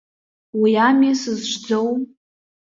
[0.59, 1.89] Уи ами сызҿӡоу.